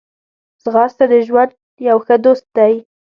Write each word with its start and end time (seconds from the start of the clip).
ځغاسته 0.63 1.05
د 1.11 1.13
ژوند 1.27 1.51
یو 1.89 1.97
ښه 2.05 2.15
دوست 2.25 2.45
دی 2.57 2.73